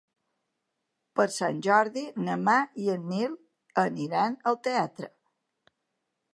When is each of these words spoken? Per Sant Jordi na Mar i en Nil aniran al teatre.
Per 1.19 1.25
Sant 1.35 1.59
Jordi 1.67 2.05
na 2.29 2.39
Mar 2.47 2.57
i 2.85 2.89
en 2.95 3.05
Nil 3.13 3.37
aniran 3.85 4.41
al 4.53 4.61
teatre. 4.69 5.15